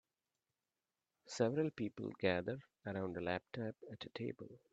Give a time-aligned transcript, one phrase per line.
[1.27, 2.57] Several people gather
[2.87, 4.49] around a laptop at a table.